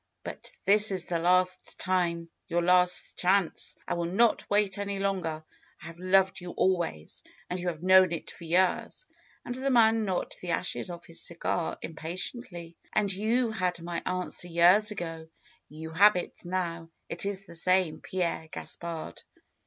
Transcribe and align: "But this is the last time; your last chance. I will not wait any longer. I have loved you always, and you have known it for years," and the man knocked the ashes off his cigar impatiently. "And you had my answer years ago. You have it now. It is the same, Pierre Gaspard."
"But 0.23 0.51
this 0.65 0.91
is 0.91 1.05
the 1.05 1.19
last 1.19 1.77
time; 1.77 2.27
your 2.47 2.63
last 2.63 3.15
chance. 3.17 3.77
I 3.87 3.93
will 3.93 4.05
not 4.11 4.49
wait 4.49 4.79
any 4.79 4.97
longer. 4.97 5.43
I 5.79 5.85
have 5.85 5.99
loved 5.99 6.41
you 6.41 6.53
always, 6.57 7.21
and 7.51 7.59
you 7.59 7.67
have 7.67 7.83
known 7.83 8.11
it 8.11 8.31
for 8.31 8.43
years," 8.45 9.05
and 9.45 9.53
the 9.53 9.69
man 9.69 10.03
knocked 10.03 10.41
the 10.41 10.49
ashes 10.49 10.89
off 10.89 11.05
his 11.05 11.21
cigar 11.21 11.77
impatiently. 11.83 12.75
"And 12.91 13.13
you 13.13 13.51
had 13.51 13.79
my 13.79 14.01
answer 14.03 14.47
years 14.47 14.89
ago. 14.89 15.27
You 15.69 15.91
have 15.91 16.15
it 16.15 16.43
now. 16.45 16.89
It 17.07 17.27
is 17.27 17.45
the 17.45 17.53
same, 17.53 18.01
Pierre 18.01 18.47
Gaspard." 18.51 19.21